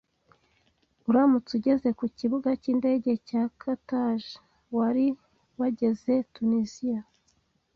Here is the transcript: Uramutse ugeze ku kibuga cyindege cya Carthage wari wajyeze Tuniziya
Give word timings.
Uramutse 1.09 1.51
ugeze 1.57 1.87
ku 1.97 2.05
kibuga 2.17 2.49
cyindege 2.61 3.11
cya 3.27 3.43
Carthage 3.59 4.31
wari 4.75 5.05
wajyeze 5.59 6.13
Tuniziya 6.33 6.99